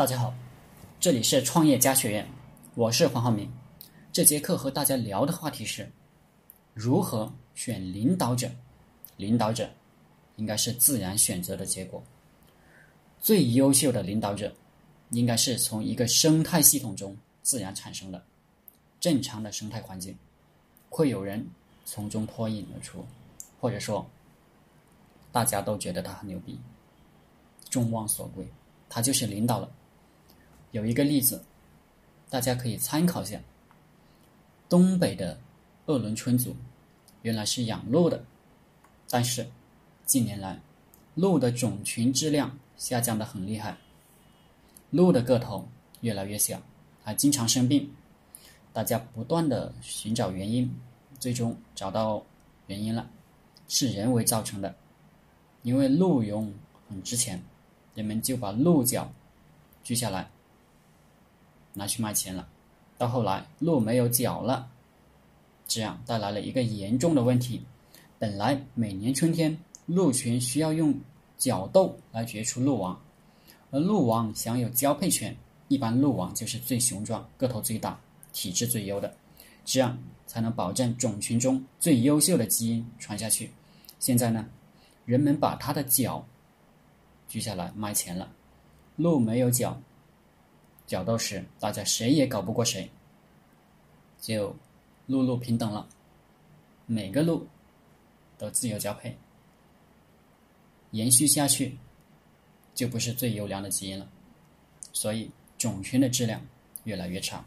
[0.00, 0.32] 大家好，
[0.98, 2.26] 这里是创业家学院，
[2.74, 3.52] 我是黄浩明。
[4.10, 5.92] 这节课和大家聊的话题是
[6.72, 8.50] 如何选领导者。
[9.18, 9.68] 领导者
[10.36, 12.02] 应该是自然选择的结果。
[13.20, 14.50] 最优秀的领导者
[15.10, 18.24] 应该是从一个生态系统中自然产生的。
[19.00, 20.16] 正常的生态环境
[20.88, 21.46] 会有人
[21.84, 23.04] 从中脱颖而出，
[23.60, 24.08] 或者说
[25.30, 26.58] 大家都觉得他很牛逼，
[27.68, 28.48] 众望所归，
[28.88, 29.70] 他就是领导了。
[30.72, 31.42] 有一个例子，
[32.28, 33.40] 大家可以参考一下。
[34.68, 35.38] 东北的
[35.86, 36.54] 鄂伦春族
[37.22, 38.24] 原来是养鹿的，
[39.08, 39.46] 但是
[40.06, 40.60] 近年来
[41.16, 43.76] 鹿的种群质量下降的很厉害，
[44.90, 45.68] 鹿的个头
[46.02, 46.62] 越来越小，
[47.02, 47.92] 还经常生病。
[48.72, 50.72] 大家不断的寻找原因，
[51.18, 52.24] 最终找到
[52.68, 53.10] 原因了，
[53.66, 54.72] 是人为造成的。
[55.62, 56.54] 因为鹿茸
[56.88, 57.42] 很值钱，
[57.96, 59.12] 人们就把鹿角
[59.82, 60.30] 锯下来。
[61.72, 62.48] 拿去卖钱了，
[62.98, 64.68] 到后来鹿没有角了，
[65.66, 67.64] 这样带来了一个严重的问题。
[68.18, 70.94] 本来每年春天鹿群需要用
[71.38, 73.00] 角斗来决出鹿王，
[73.70, 75.34] 而鹿王享有交配权，
[75.68, 77.98] 一般鹿王就是最雄壮、个头最大、
[78.32, 79.14] 体质最优的，
[79.64, 83.50] 这样才能保证种群中最优秀的基因传下去。
[83.98, 84.46] 现在呢，
[85.04, 86.26] 人们把它的角
[87.28, 88.30] 锯下来卖钱了，
[88.96, 89.80] 鹿没有角。
[90.90, 92.90] 角斗时，大家谁也搞不过谁，
[94.20, 94.56] 就
[95.06, 95.88] 路路平等了，
[96.84, 97.46] 每个路
[98.36, 99.16] 都自由交配，
[100.90, 101.78] 延续下去
[102.74, 104.08] 就不是最优良的基因了，
[104.92, 106.44] 所以种群的质量
[106.82, 107.44] 越来越差。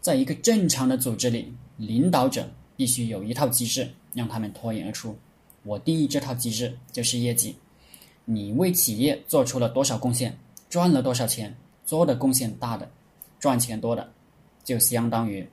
[0.00, 5.14] 在一个正常的组织里，领导者必须有一套机制让他们脱颖而出。
[5.64, 7.56] 我定义这套机制就是业绩，
[8.24, 10.38] 你为企业做出了多少贡献，
[10.70, 11.54] 赚了多少钱。
[11.90, 12.88] 做的贡献大的，
[13.40, 14.12] 赚钱多的，
[14.62, 15.44] 就相当于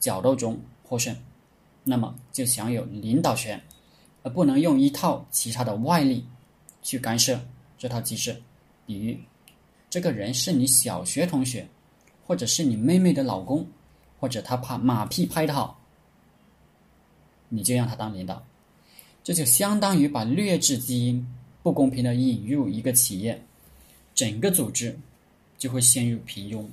[0.00, 1.14] 角斗中获胜，
[1.84, 3.62] 那么就享有领导权，
[4.22, 6.26] 而不能用一套其他的外力
[6.80, 7.38] 去干涉
[7.76, 8.34] 这套机制。
[8.86, 9.18] 比如，
[9.90, 11.68] 这个人是你小学同学，
[12.26, 13.66] 或者是你妹妹的老公，
[14.18, 15.78] 或者他拍马屁拍得好，
[17.50, 18.42] 你就让他当领导，
[19.22, 21.30] 这就相当于把劣质基因
[21.62, 23.44] 不公平的引入一个企业，
[24.14, 24.98] 整个组织。
[25.62, 26.66] 就会陷入平庸，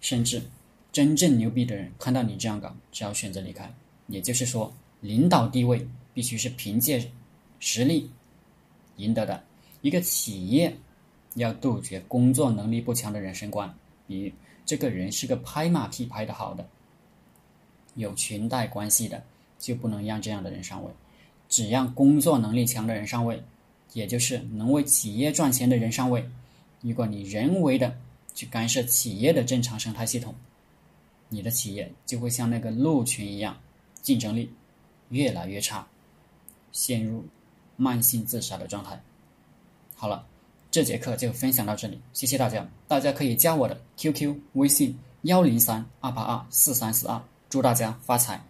[0.00, 0.42] 甚至
[0.90, 3.72] 真正牛逼的人看到你这样搞，只要选择离开。
[4.08, 7.08] 也就是说，领导地位必须是凭借
[7.60, 8.10] 实力
[8.96, 9.40] 赢得的。
[9.82, 10.76] 一个企业
[11.36, 13.72] 要杜绝工作能力不强的人升官，
[14.08, 14.34] 比
[14.66, 16.66] 这个人是个拍马屁拍得好的，
[17.94, 19.22] 有裙带关系的，
[19.60, 20.90] 就不能让这样的人上位，
[21.48, 23.40] 只让工作能力强的人上位，
[23.92, 26.28] 也就是能为企业赚钱的人上位。
[26.80, 27.96] 如果你人为的，
[28.34, 30.34] 去干涉企业的正常生态系统，
[31.28, 33.56] 你的企业就会像那个鹿群一样，
[34.02, 34.52] 竞争力
[35.08, 35.86] 越来越差，
[36.72, 37.24] 陷入
[37.76, 39.00] 慢性自杀的状态。
[39.94, 40.26] 好了，
[40.70, 42.68] 这节课就分享到这里，谢谢大家。
[42.88, 48.44] 大家可以加我的 QQ 微信幺零三二八二四三四二，祝大家发财。